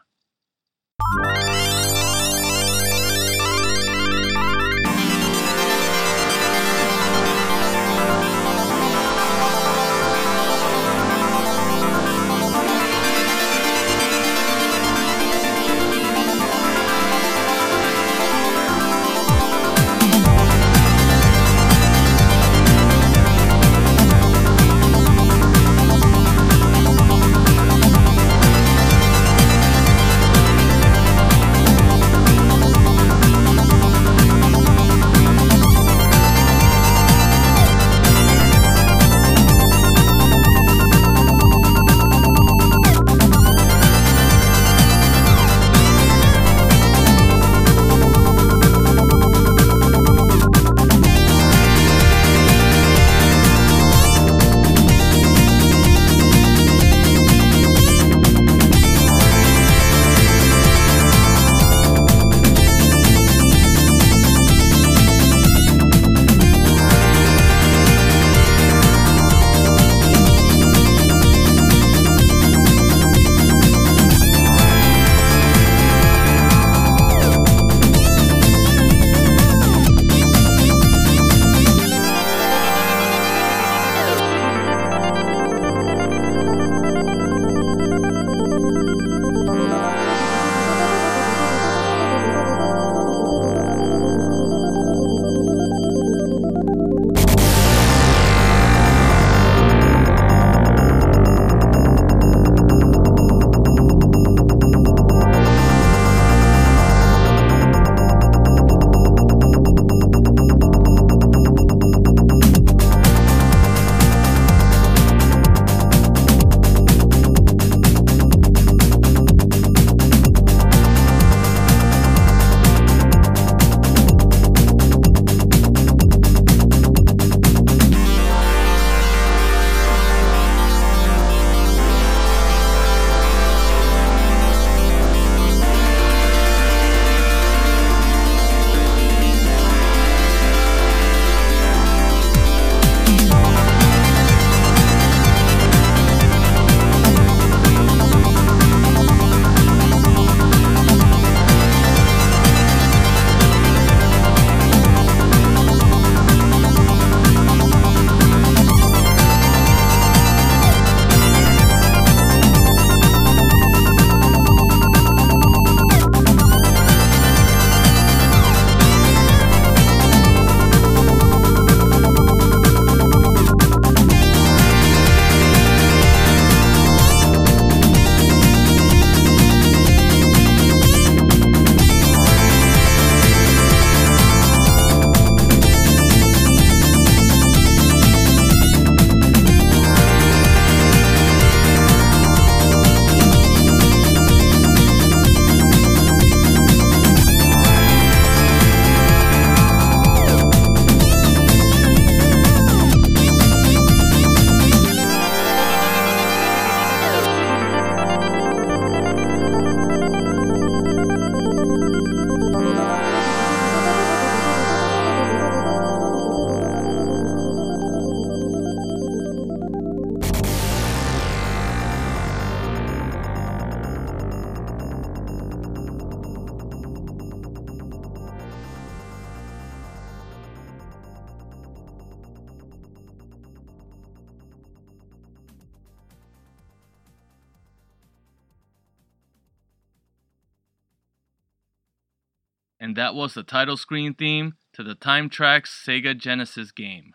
The 243.34 243.44
title 243.44 243.78
screen 243.78 244.14
theme 244.14 244.54
to 244.74 244.84
the 244.84 244.96
Time 244.96 245.30
Trax 245.30 245.68
Sega 245.68 246.18
Genesis 246.18 246.72
game. 246.72 247.14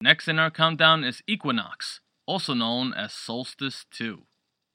Next 0.00 0.26
in 0.26 0.38
our 0.38 0.50
countdown 0.50 1.04
is 1.04 1.22
Equinox, 1.26 2.00
also 2.26 2.54
known 2.54 2.92
as 2.92 3.12
Solstice 3.12 3.86
2. 3.90 4.22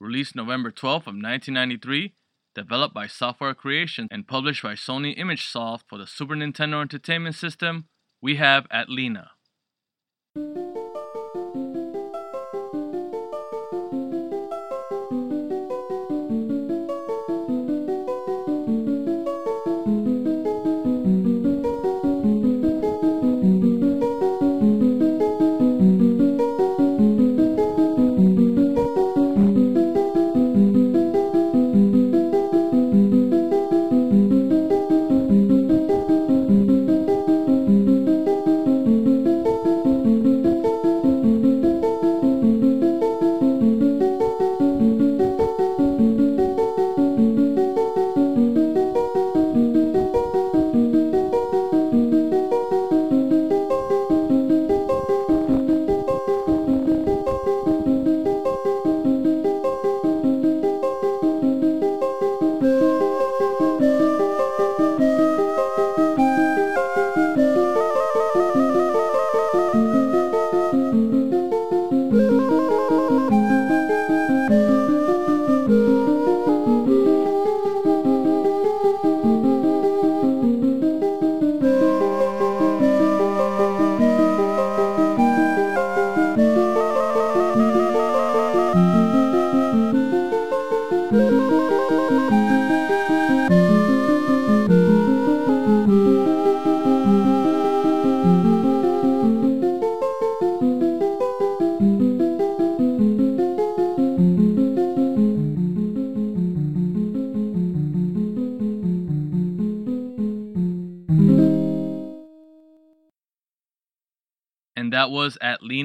Released 0.00 0.36
November 0.36 0.70
12th 0.70 1.08
of 1.08 1.16
1993, 1.16 2.14
developed 2.54 2.94
by 2.94 3.06
Software 3.06 3.54
Creation 3.54 4.08
and 4.10 4.26
published 4.26 4.62
by 4.62 4.74
Sony 4.74 5.18
ImageSoft 5.18 5.82
for 5.88 5.98
the 5.98 6.06
Super 6.06 6.34
Nintendo 6.34 6.80
Entertainment 6.80 7.34
System, 7.34 7.86
we 8.22 8.36
have 8.36 8.68
Atlina. 8.70 9.28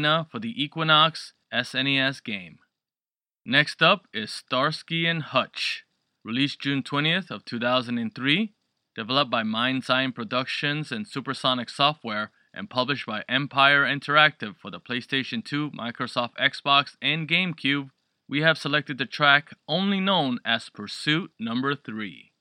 Atlina 0.03 0.29
for 0.29 0.39
the 0.39 0.61
Equinox 0.61 1.33
SNES 1.53 2.23
game. 2.23 2.59
Next 3.45 3.81
up 3.81 4.07
is 4.13 4.31
Starsky 4.31 5.05
and 5.05 5.23
Hutch, 5.23 5.83
released 6.23 6.61
June 6.61 6.83
20th 6.83 7.29
of 7.29 7.45
2003, 7.45 8.53
developed 8.95 9.31
by 9.31 9.43
Mind's 9.43 9.89
Eye 9.89 10.07
Productions 10.11 10.91
and 10.91 11.07
Supersonic 11.07 11.69
Software 11.69 12.31
and 12.53 12.69
published 12.69 13.05
by 13.05 13.23
Empire 13.27 13.83
Interactive 13.83 14.55
for 14.61 14.69
the 14.69 14.79
PlayStation 14.79 15.43
2, 15.43 15.71
Microsoft 15.71 16.35
Xbox, 16.39 16.95
and 17.01 17.27
GameCube. 17.27 17.89
We 18.29 18.41
have 18.41 18.57
selected 18.57 18.97
the 18.97 19.05
track 19.05 19.53
only 19.67 19.99
known 19.99 20.39
as 20.45 20.69
Pursuit 20.69 21.31
Number 21.39 21.75
3. 21.75 22.31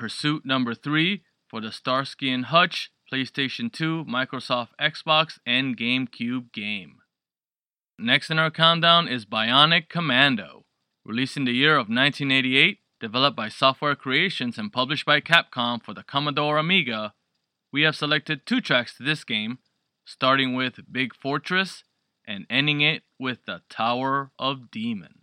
Pursuit 0.00 0.46
number 0.46 0.74
3 0.74 1.22
for 1.46 1.60
the 1.60 1.70
Starsky 1.70 2.32
and 2.32 2.46
Hutch 2.46 2.90
PlayStation 3.12 3.70
2, 3.70 4.06
Microsoft 4.08 4.68
Xbox, 4.80 5.38
and 5.44 5.76
GameCube 5.76 6.54
game. 6.54 7.00
Next 7.98 8.30
in 8.30 8.38
our 8.38 8.50
countdown 8.50 9.08
is 9.08 9.26
Bionic 9.26 9.90
Commando, 9.90 10.64
released 11.04 11.36
in 11.36 11.44
the 11.44 11.52
year 11.52 11.74
of 11.74 11.90
1988, 11.90 12.78
developed 12.98 13.36
by 13.36 13.50
Software 13.50 13.94
Creations 13.94 14.56
and 14.56 14.72
published 14.72 15.04
by 15.04 15.20
Capcom 15.20 15.82
for 15.82 15.92
the 15.92 16.02
Commodore 16.02 16.56
Amiga. 16.56 17.12
We 17.70 17.82
have 17.82 17.94
selected 17.94 18.46
two 18.46 18.62
tracks 18.62 18.96
to 18.96 19.02
this 19.02 19.22
game, 19.22 19.58
starting 20.06 20.54
with 20.54 20.90
Big 20.90 21.14
Fortress 21.14 21.84
and 22.26 22.46
ending 22.48 22.80
it 22.80 23.02
with 23.18 23.44
the 23.44 23.60
Tower 23.68 24.30
of 24.38 24.70
Demon. 24.70 25.16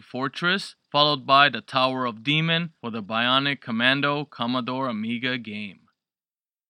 Fortress, 0.00 0.74
followed 0.90 1.26
by 1.26 1.48
The 1.48 1.60
Tower 1.60 2.04
of 2.06 2.22
Demon 2.22 2.72
for 2.80 2.90
the 2.90 3.02
Bionic 3.02 3.60
Commando 3.60 4.24
Commodore 4.24 4.88
Amiga 4.88 5.38
game. 5.38 5.80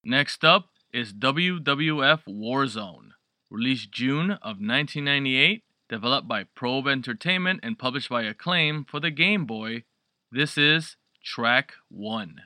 Next 0.04 0.44
up 0.44 0.68
is 0.92 1.12
WWF 1.12 2.22
Warzone, 2.28 3.10
released 3.50 3.92
June 3.92 4.32
of 4.32 4.58
1998, 4.58 5.64
developed 5.88 6.28
by 6.28 6.44
Probe 6.44 6.88
Entertainment 6.88 7.60
and 7.62 7.78
published 7.78 8.08
by 8.08 8.22
Acclaim 8.22 8.84
for 8.84 9.00
the 9.00 9.10
Game 9.10 9.44
Boy. 9.44 9.84
This 10.30 10.56
is 10.56 10.96
track 11.24 11.74
1. 11.88 12.42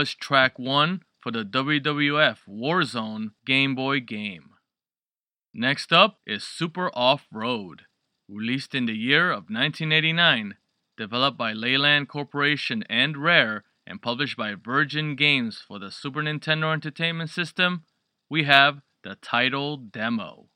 Was 0.00 0.14
track 0.14 0.58
one 0.58 1.02
for 1.18 1.30
the 1.30 1.44
WWF 1.44 2.38
Warzone 2.48 3.32
Game 3.44 3.74
Boy 3.74 4.00
game. 4.00 4.52
Next 5.52 5.92
up 5.92 6.20
is 6.26 6.42
Super 6.42 6.90
Off 6.94 7.26
Road, 7.30 7.82
released 8.26 8.74
in 8.74 8.86
the 8.86 8.96
year 8.96 9.30
of 9.30 9.50
1989, 9.50 10.54
developed 10.96 11.36
by 11.36 11.52
Leland 11.52 12.08
Corporation 12.08 12.82
and 12.88 13.18
Rare, 13.18 13.64
and 13.86 14.00
published 14.00 14.38
by 14.38 14.54
Virgin 14.54 15.16
Games 15.16 15.62
for 15.68 15.78
the 15.78 15.90
Super 15.90 16.22
Nintendo 16.22 16.72
Entertainment 16.72 17.28
System. 17.28 17.84
We 18.30 18.44
have 18.44 18.80
the 19.04 19.16
title 19.16 19.76
demo. 19.76 20.48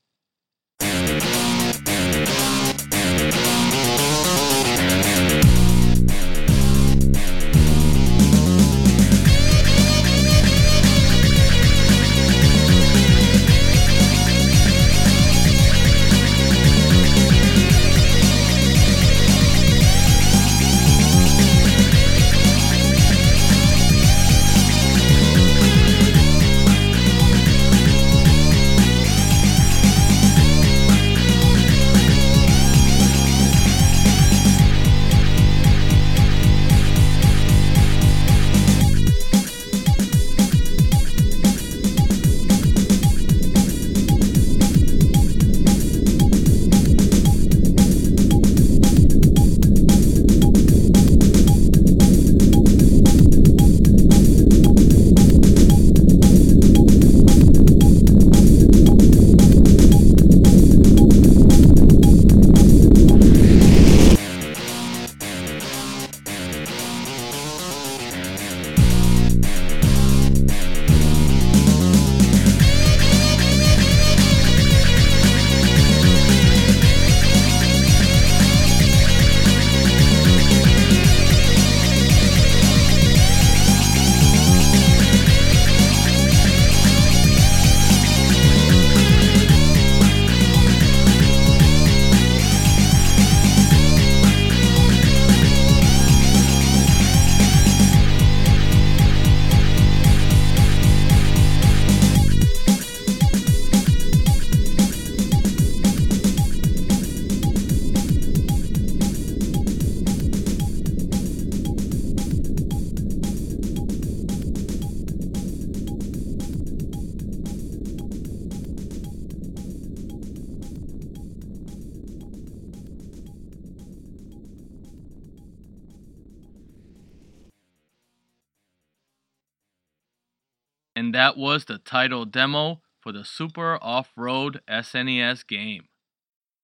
Was 131.54 131.66
the 131.66 131.78
title 131.78 132.24
demo 132.24 132.80
for 133.00 133.12
the 133.12 133.24
Super 133.24 133.78
Off 133.80 134.10
Road 134.16 134.60
SNES 134.68 135.46
game. 135.46 135.84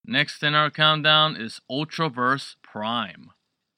Next 0.04 0.42
in 0.42 0.56
our 0.56 0.68
countdown 0.68 1.36
is 1.36 1.60
Ultraverse 1.70 2.56
Prime. 2.60 3.30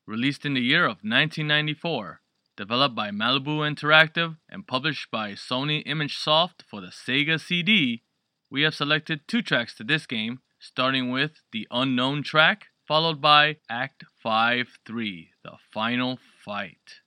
Released 0.06 0.46
in 0.46 0.54
the 0.54 0.62
year 0.62 0.84
of 0.84 1.04
1994, 1.04 2.22
developed 2.56 2.94
by 2.94 3.10
Malibu 3.10 3.58
Interactive 3.60 4.38
and 4.48 4.66
published 4.66 5.10
by 5.10 5.32
Sony 5.32 5.86
ImageSoft 5.86 6.62
for 6.66 6.80
the 6.80 6.86
Sega 6.86 7.38
CD, 7.38 8.04
we 8.50 8.62
have 8.62 8.74
selected 8.74 9.28
two 9.28 9.42
tracks 9.42 9.74
to 9.74 9.84
this 9.84 10.06
game, 10.06 10.40
starting 10.58 11.10
with 11.10 11.42
the 11.52 11.68
unknown 11.70 12.22
track, 12.22 12.68
followed 12.88 13.20
by 13.20 13.56
Act 13.68 14.04
5 14.22 14.78
3, 14.86 15.28
the 15.44 15.58
final 15.74 16.18
fight. 16.42 17.02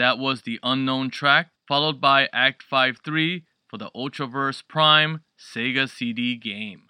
That 0.00 0.18
was 0.18 0.42
the 0.42 0.58
unknown 0.62 1.10
track, 1.10 1.50
followed 1.68 2.00
by 2.00 2.28
Act 2.32 2.62
5 2.62 2.98
3 3.04 3.44
for 3.68 3.76
the 3.76 3.90
Ultraverse 3.94 4.66
Prime 4.66 5.20
Sega 5.38 5.88
CD 5.88 6.36
game. 6.36 6.84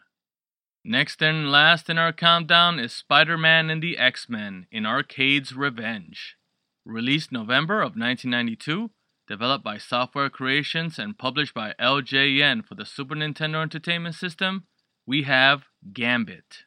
Next 0.84 1.20
and 1.20 1.50
last 1.50 1.90
in 1.90 1.98
our 1.98 2.12
countdown 2.12 2.78
is 2.78 2.92
Spider 2.92 3.36
Man 3.36 3.68
and 3.68 3.82
the 3.82 3.98
X 3.98 4.28
Men 4.28 4.66
in 4.70 4.86
Arcade's 4.86 5.54
Revenge. 5.54 6.36
Released 6.86 7.32
November 7.32 7.80
of 7.80 7.96
1992, 7.96 8.90
developed 9.28 9.64
by 9.64 9.76
Software 9.76 10.30
Creations 10.30 10.98
and 10.98 11.18
published 11.18 11.52
by 11.52 11.74
LJN 11.78 12.64
for 12.64 12.76
the 12.76 12.86
Super 12.86 13.14
Nintendo 13.14 13.60
Entertainment 13.60 14.14
System, 14.14 14.64
we 15.04 15.24
have 15.24 15.64
Gambit. 15.92 16.64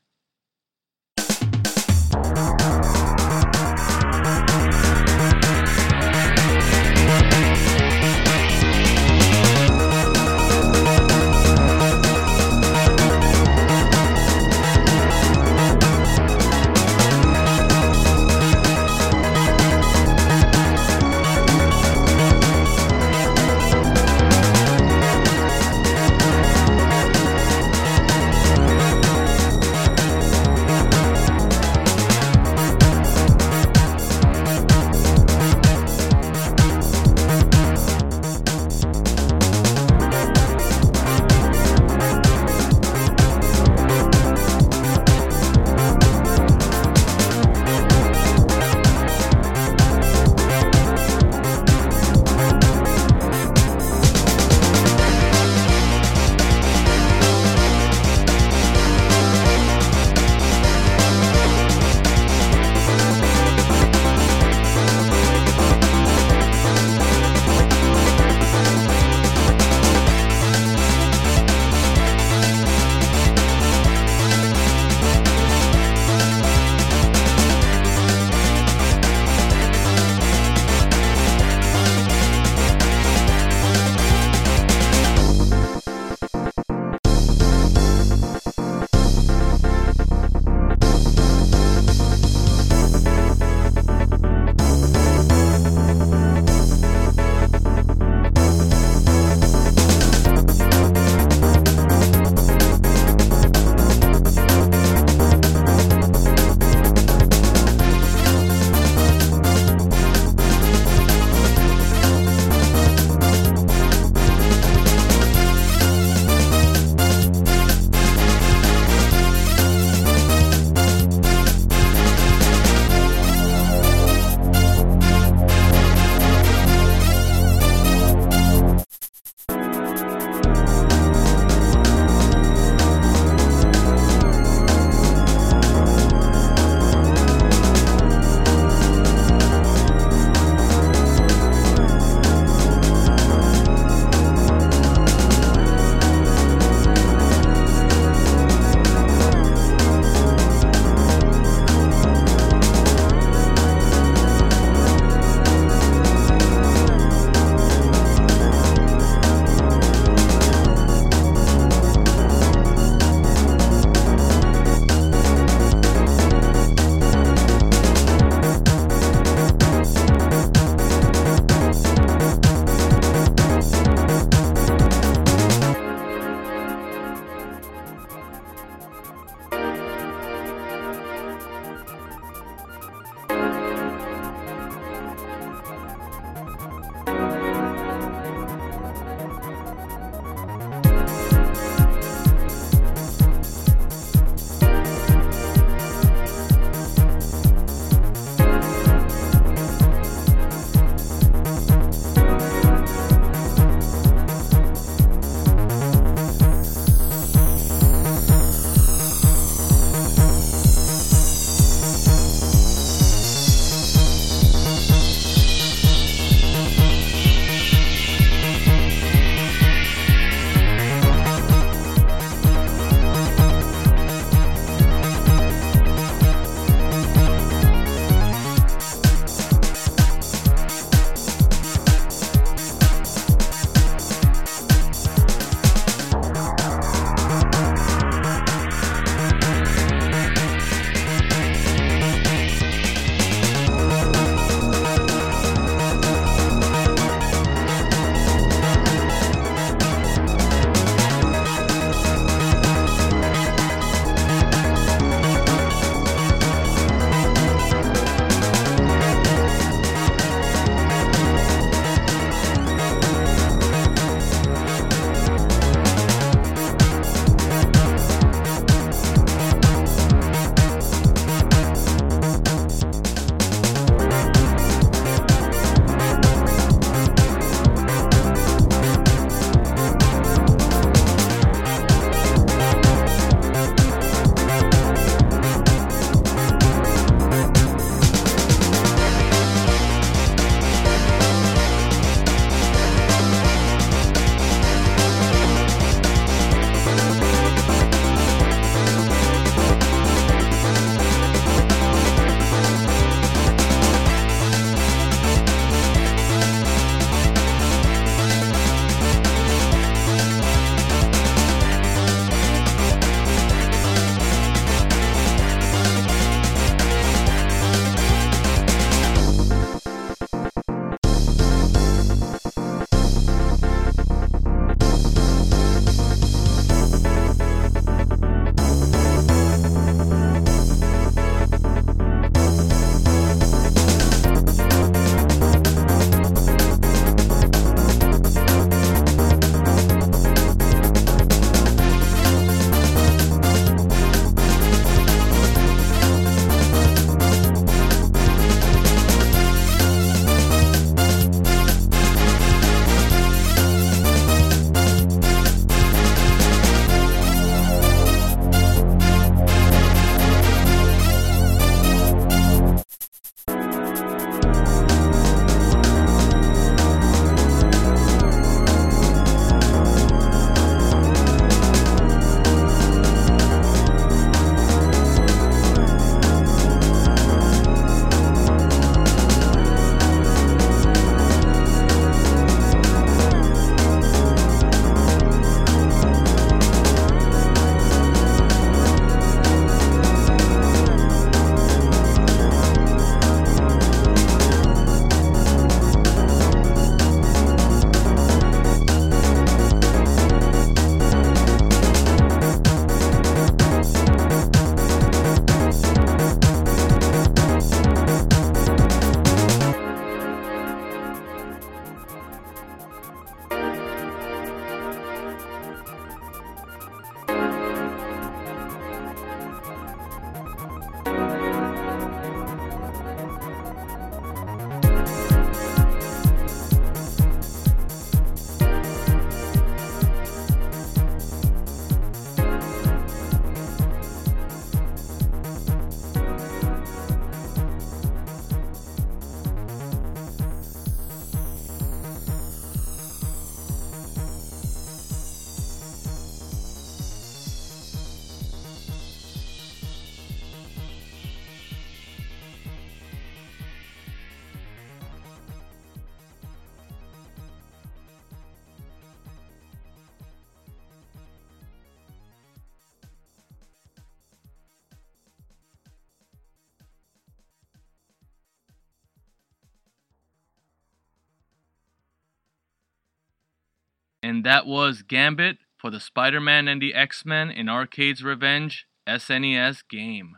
And 474.24 474.46
that 474.46 474.66
was 474.66 475.02
Gambit 475.02 475.58
for 475.78 475.92
the 475.92 476.00
Spider 476.00 476.40
Man 476.40 476.70
and 476.70 476.82
the 476.82 476.94
X 476.94 477.26
Men 477.26 477.52
in 477.52 477.68
Arcade's 477.68 478.24
Revenge 478.24 478.88
SNES 479.06 479.84
game. 479.90 480.38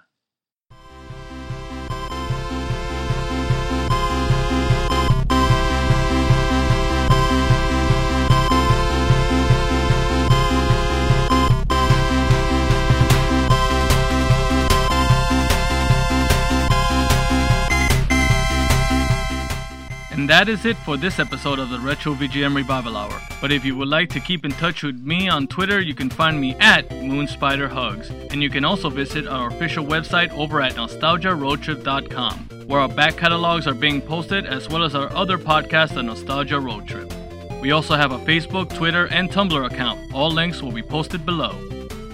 And 20.26 20.30
that 20.32 20.50
is 20.50 20.66
it 20.66 20.76
for 20.78 20.98
this 20.98 21.20
episode 21.20 21.60
of 21.60 21.70
the 21.70 21.78
Retro 21.80 22.16
VGM 22.16 22.56
Revival 22.56 22.98
Hour. 22.98 23.22
But 23.40 23.52
if 23.52 23.64
you 23.64 23.78
would 23.78 23.90
like 23.90 24.10
to 24.10 24.20
keep 24.20 24.44
in 24.44 24.50
touch 24.54 24.82
with 24.82 25.00
me 25.00 25.30
on 25.30 25.46
Twitter, 25.46 25.80
you 25.80 25.94
can 25.94 26.10
find 26.10 26.42
me 26.42 26.56
at 26.56 26.90
MoonSpiderHugs. 26.90 28.32
And 28.32 28.42
you 28.42 28.50
can 28.50 28.66
also 28.66 28.90
visit 28.90 29.28
our 29.28 29.50
official 29.50 29.86
website 29.86 30.32
over 30.32 30.64
at 30.64 30.74
NostalgiaRoadTrip.com, 30.74 32.66
where 32.66 32.80
our 32.80 32.90
back 32.90 33.18
catalogs 33.18 33.68
are 33.68 33.76
being 33.76 34.02
posted 34.02 34.48
as 34.48 34.68
well 34.68 34.84
as 34.84 34.96
our 34.96 35.16
other 35.16 35.38
podcasts 35.38 35.96
on 35.96 36.08
Nostalgia 36.08 36.60
Road 36.60 36.88
Trip. 36.88 37.14
We 37.62 37.70
also 37.70 37.96
have 37.96 38.12
a 38.12 38.18
Facebook, 38.18 38.76
Twitter, 38.76 39.06
and 39.12 39.30
Tumblr 39.30 39.64
account. 39.64 40.12
All 40.12 40.32
links 40.32 40.60
will 40.60 40.72
be 40.72 40.82
posted 40.82 41.24
below. 41.24 41.54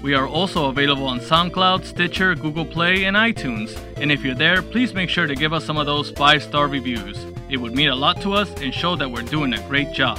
We 0.04 0.16
are 0.16 0.28
also 0.28 0.66
available 0.66 1.08
on 1.08 1.22
SoundCloud, 1.22 1.86
Stitcher, 1.86 2.36
Google 2.36 2.66
Play, 2.66 3.06
and 3.06 3.16
iTunes. 3.16 3.80
And 3.96 4.12
if 4.12 4.22
you're 4.22 4.36
there, 4.36 4.62
please 4.62 4.94
make 4.94 5.10
sure 5.10 5.28
to 5.28 5.36
give 5.36 5.54
us 5.54 5.64
some 5.64 5.78
of 5.78 5.86
those 5.86 6.12
5 6.12 6.44
star 6.44 6.68
reviews. 6.68 7.31
It 7.52 7.58
would 7.58 7.76
mean 7.76 7.90
a 7.90 7.96
lot 7.96 8.22
to 8.22 8.32
us 8.32 8.50
and 8.62 8.74
show 8.74 8.96
that 8.96 9.12
we're 9.12 9.24
doing 9.24 9.54
a 9.54 9.62
great 9.68 9.92
job. 9.92 10.18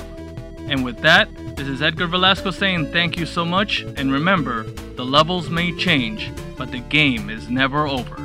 And 0.69 0.85
with 0.85 0.99
that, 0.99 1.35
this 1.57 1.67
is 1.67 1.81
Edgar 1.81 2.07
Velasco 2.07 2.51
saying 2.51 2.93
thank 2.93 3.17
you 3.17 3.25
so 3.25 3.43
much, 3.43 3.81
and 3.81 4.13
remember, 4.13 4.65
the 4.97 5.07
levels 5.07 5.49
may 5.49 5.75
change, 5.79 6.31
but 6.59 6.71
the 6.71 6.81
game 6.81 7.31
is 7.31 7.49
never 7.49 7.89
over. 7.89 8.17